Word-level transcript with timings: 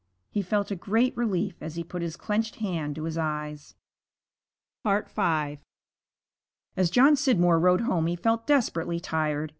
He 0.31 0.41
felt 0.41 0.71
a 0.71 0.75
great 0.75 1.15
relief 1.15 1.61
as 1.61 1.75
he 1.75 1.83
put 1.83 2.01
his 2.01 2.15
clenched 2.17 2.55
hand 2.55 2.95
to 2.95 3.03
his 3.03 3.19
eyes. 3.19 3.75
V 4.83 5.59
As 6.75 6.89
John 6.89 7.15
Scidmore 7.15 7.59
rode 7.61 7.81
home 7.81 8.07
he 8.07 8.15
felt 8.15 8.47
desperately 8.47 8.99
tired. 8.99 9.49